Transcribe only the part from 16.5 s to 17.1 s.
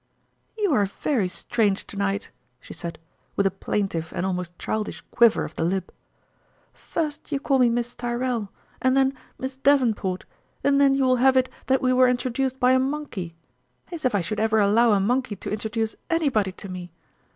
to me